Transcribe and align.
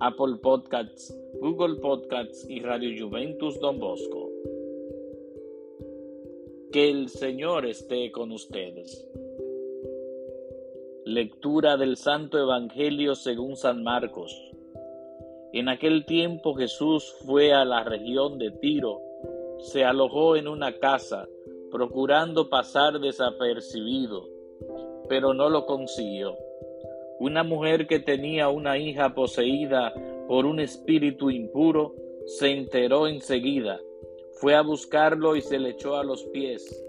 Apple 0.00 0.36
Podcasts, 0.42 1.16
Google 1.40 1.76
Podcasts 1.76 2.48
y 2.48 2.60
Radio 2.60 3.06
Juventus 3.06 3.58
Don 3.60 3.78
Bosco. 3.78 4.30
Que 6.72 6.90
el 6.90 7.08
Señor 7.08 7.66
esté 7.66 8.10
con 8.12 8.32
ustedes. 8.32 9.08
Lectura 11.04 11.76
del 11.76 11.96
Santo 11.96 12.38
Evangelio 12.38 13.14
según 13.14 13.56
San 13.56 13.82
Marcos. 13.82 14.34
En 15.52 15.68
aquel 15.68 16.04
tiempo 16.04 16.54
Jesús 16.54 17.14
fue 17.26 17.52
a 17.52 17.64
la 17.64 17.84
región 17.84 18.38
de 18.38 18.50
Tiro, 18.50 19.00
se 19.58 19.84
alojó 19.84 20.36
en 20.36 20.46
una 20.46 20.78
casa, 20.78 21.26
procurando 21.70 22.48
pasar 22.48 23.00
desapercibido 23.00 24.38
pero 25.08 25.34
no 25.34 25.48
lo 25.48 25.66
consiguió. 25.66 26.36
Una 27.20 27.42
mujer 27.42 27.86
que 27.86 27.98
tenía 27.98 28.48
una 28.48 28.78
hija 28.78 29.14
poseída 29.14 29.92
por 30.28 30.46
un 30.46 30.60
espíritu 30.60 31.30
impuro 31.30 31.94
se 32.26 32.50
enteró 32.50 33.08
enseguida, 33.08 33.80
fue 34.34 34.54
a 34.54 34.62
buscarlo 34.62 35.34
y 35.34 35.40
se 35.40 35.58
le 35.58 35.70
echó 35.70 35.96
a 35.96 36.04
los 36.04 36.24
pies. 36.26 36.84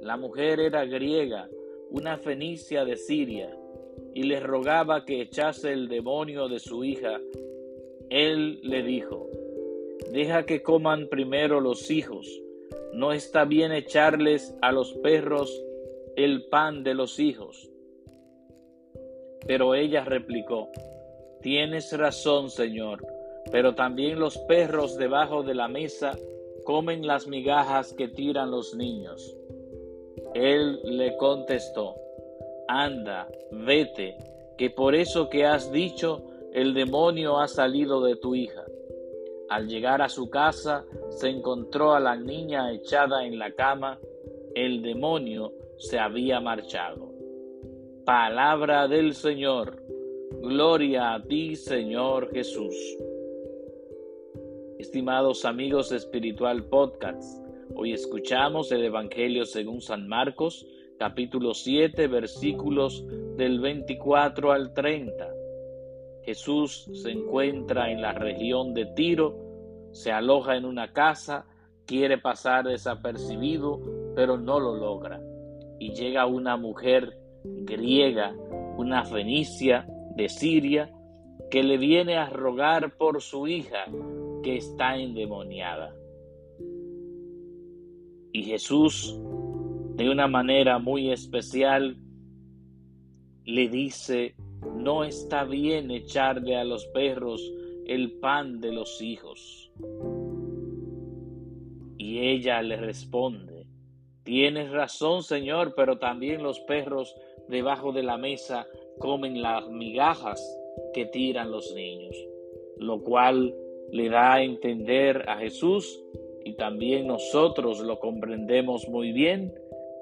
La 0.00 0.16
mujer 0.16 0.60
era 0.60 0.86
griega, 0.86 1.50
una 1.90 2.16
fenicia 2.16 2.84
de 2.84 2.96
Siria, 2.96 3.54
y 4.14 4.22
le 4.22 4.40
rogaba 4.40 5.04
que 5.04 5.20
echase 5.20 5.72
el 5.72 5.88
demonio 5.88 6.48
de 6.48 6.58
su 6.58 6.84
hija. 6.84 7.20
Él 8.08 8.60
le 8.62 8.82
dijo, 8.82 9.28
Deja 10.12 10.46
que 10.46 10.62
coman 10.62 11.08
primero 11.08 11.60
los 11.60 11.90
hijos, 11.90 12.26
no 12.94 13.12
está 13.12 13.44
bien 13.44 13.72
echarles 13.72 14.54
a 14.62 14.72
los 14.72 14.94
perros 14.94 15.62
el 16.16 16.46
pan 16.46 16.82
de 16.82 16.94
los 16.94 17.18
hijos. 17.18 17.70
Pero 19.46 19.74
ella 19.74 20.04
replicó, 20.04 20.68
Tienes 21.40 21.96
razón, 21.96 22.50
Señor, 22.50 23.06
pero 23.52 23.74
también 23.74 24.18
los 24.18 24.36
perros 24.38 24.96
debajo 24.96 25.42
de 25.42 25.54
la 25.54 25.68
mesa 25.68 26.18
comen 26.64 27.06
las 27.06 27.28
migajas 27.28 27.92
que 27.92 28.08
tiran 28.08 28.50
los 28.50 28.74
niños. 28.74 29.36
Él 30.34 30.80
le 30.84 31.16
contestó, 31.16 31.94
Anda, 32.68 33.28
vete, 33.52 34.16
que 34.58 34.70
por 34.70 34.94
eso 34.94 35.28
que 35.30 35.44
has 35.44 35.70
dicho, 35.70 36.24
el 36.52 36.74
demonio 36.74 37.38
ha 37.38 37.46
salido 37.46 38.02
de 38.02 38.16
tu 38.16 38.34
hija. 38.34 38.64
Al 39.48 39.68
llegar 39.68 40.02
a 40.02 40.08
su 40.08 40.28
casa, 40.28 40.84
se 41.10 41.28
encontró 41.28 41.92
a 41.94 42.00
la 42.00 42.16
niña 42.16 42.72
echada 42.72 43.24
en 43.24 43.38
la 43.38 43.52
cama. 43.52 44.00
El 44.54 44.82
demonio 44.82 45.52
se 45.78 45.98
había 45.98 46.40
marchado. 46.40 47.15
Palabra 48.06 48.86
del 48.86 49.14
Señor. 49.14 49.82
Gloria 50.40 51.14
a 51.14 51.22
ti, 51.24 51.56
Señor 51.56 52.30
Jesús. 52.32 52.76
Estimados 54.78 55.44
amigos 55.44 55.90
de 55.90 55.96
Espiritual 55.96 56.62
Podcast, 56.66 57.44
hoy 57.74 57.92
escuchamos 57.92 58.70
el 58.70 58.84
Evangelio 58.84 59.44
según 59.44 59.80
San 59.80 60.06
Marcos, 60.06 60.64
capítulo 61.00 61.52
7, 61.52 62.06
versículos 62.06 63.04
del 63.36 63.58
24 63.58 64.52
al 64.52 64.72
30. 64.72 65.28
Jesús 66.22 66.88
se 67.02 67.10
encuentra 67.10 67.90
en 67.90 68.02
la 68.02 68.12
región 68.12 68.72
de 68.72 68.86
Tiro, 68.86 69.36
se 69.90 70.12
aloja 70.12 70.56
en 70.56 70.64
una 70.64 70.92
casa, 70.92 71.44
quiere 71.86 72.18
pasar 72.18 72.68
desapercibido, 72.68 73.80
pero 74.14 74.38
no 74.38 74.60
lo 74.60 74.76
logra 74.76 75.20
y 75.80 75.92
llega 75.92 76.26
una 76.26 76.56
mujer 76.56 77.25
griega, 77.64 78.34
una 78.76 79.04
fenicia 79.04 79.86
de 80.16 80.28
Siria, 80.28 80.92
que 81.50 81.62
le 81.62 81.78
viene 81.78 82.16
a 82.16 82.28
rogar 82.28 82.96
por 82.96 83.22
su 83.22 83.46
hija 83.46 83.84
que 84.42 84.56
está 84.56 84.96
endemoniada. 84.96 85.94
Y 88.32 88.42
Jesús, 88.42 89.18
de 89.94 90.10
una 90.10 90.26
manera 90.26 90.78
muy 90.78 91.10
especial, 91.10 91.96
le 93.44 93.68
dice, 93.68 94.34
no 94.76 95.04
está 95.04 95.44
bien 95.44 95.90
echarle 95.90 96.56
a 96.56 96.64
los 96.64 96.84
perros 96.86 97.40
el 97.86 98.12
pan 98.18 98.60
de 98.60 98.72
los 98.72 99.00
hijos. 99.00 99.70
Y 101.96 102.18
ella 102.18 102.60
le 102.62 102.76
responde, 102.76 103.66
Tienes 104.26 104.72
razón, 104.72 105.22
Señor, 105.22 105.74
pero 105.76 105.98
también 105.98 106.42
los 106.42 106.58
perros 106.58 107.14
debajo 107.46 107.92
de 107.92 108.02
la 108.02 108.16
mesa 108.16 108.66
comen 108.98 109.40
las 109.40 109.68
migajas 109.70 110.42
que 110.92 111.06
tiran 111.06 111.52
los 111.52 111.72
niños, 111.76 112.16
lo 112.76 113.04
cual 113.04 113.54
le 113.92 114.08
da 114.08 114.34
a 114.34 114.42
entender 114.42 115.24
a 115.28 115.36
Jesús 115.36 116.02
y 116.44 116.54
también 116.54 117.06
nosotros 117.06 117.78
lo 117.78 118.00
comprendemos 118.00 118.88
muy 118.88 119.12
bien 119.12 119.54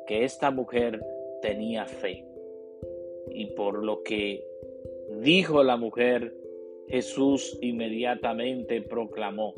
que 0.07 0.25
esta 0.25 0.51
mujer 0.51 1.05
tenía 1.43 1.85
fe. 1.85 2.25
Y 3.31 3.49
por 3.49 3.85
lo 3.85 4.03
que 4.03 4.43
dijo 5.21 5.63
la 5.63 5.77
mujer, 5.77 6.35
Jesús 6.89 7.59
inmediatamente 7.61 8.81
proclamó, 8.81 9.53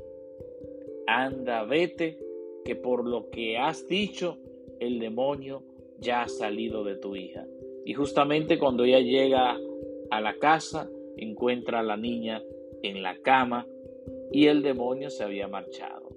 anda, 1.06 1.62
vete, 1.62 2.18
que 2.64 2.74
por 2.74 3.06
lo 3.06 3.30
que 3.30 3.58
has 3.58 3.86
dicho, 3.86 4.38
el 4.80 4.98
demonio 4.98 5.62
ya 5.98 6.22
ha 6.22 6.28
salido 6.28 6.84
de 6.84 6.96
tu 6.96 7.16
hija. 7.16 7.44
Y 7.84 7.94
justamente 7.94 8.58
cuando 8.58 8.84
ella 8.84 9.00
llega 9.00 9.56
a 10.10 10.20
la 10.20 10.34
casa, 10.38 10.88
encuentra 11.16 11.80
a 11.80 11.82
la 11.82 11.96
niña 11.96 12.42
en 12.82 13.02
la 13.02 13.16
cama 13.18 13.66
y 14.32 14.46
el 14.46 14.62
demonio 14.62 15.10
se 15.10 15.24
había 15.24 15.48
marchado. 15.48 16.08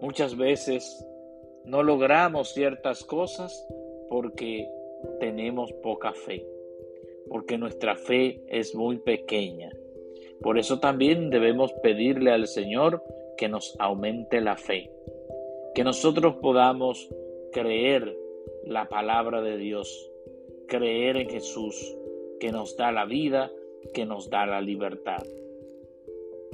Muchas 0.00 0.36
veces 0.36 1.06
no 1.64 1.82
logramos 1.82 2.52
ciertas 2.52 3.04
cosas 3.04 3.66
porque 4.10 4.68
tenemos 5.20 5.72
poca 5.82 6.12
fe, 6.12 6.46
porque 7.28 7.56
nuestra 7.56 7.96
fe 7.96 8.42
es 8.48 8.74
muy 8.74 8.98
pequeña. 8.98 9.70
Por 10.42 10.58
eso 10.58 10.78
también 10.78 11.30
debemos 11.30 11.72
pedirle 11.82 12.32
al 12.32 12.46
Señor 12.46 13.02
que 13.38 13.48
nos 13.48 13.74
aumente 13.78 14.40
la 14.40 14.56
fe 14.56 14.90
que 15.74 15.84
nosotros 15.84 16.36
podamos 16.36 17.08
creer 17.52 18.16
la 18.64 18.88
palabra 18.88 19.42
de 19.42 19.56
Dios, 19.56 20.10
creer 20.68 21.16
en 21.16 21.28
Jesús, 21.28 21.96
que 22.40 22.52
nos 22.52 22.76
da 22.76 22.92
la 22.92 23.04
vida, 23.04 23.50
que 23.92 24.06
nos 24.06 24.30
da 24.30 24.46
la 24.46 24.60
libertad. 24.60 25.22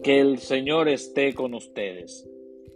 Que 0.02 0.20
el 0.20 0.38
Señor 0.38 0.88
esté 0.88 1.34
con 1.34 1.54
ustedes 1.54 2.28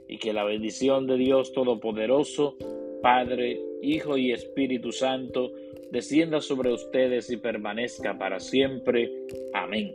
y 0.08 0.18
que 0.18 0.32
la 0.32 0.44
bendición 0.44 1.06
de 1.06 1.16
Dios 1.16 1.52
Todopoderoso, 1.52 2.56
Padre, 3.02 3.60
Hijo 3.82 4.16
y 4.16 4.32
Espíritu 4.32 4.92
Santo, 4.92 5.50
descienda 5.90 6.40
sobre 6.40 6.72
ustedes 6.72 7.30
y 7.30 7.36
permanezca 7.36 8.18
para 8.18 8.40
siempre. 8.40 9.10
Amén. 9.52 9.94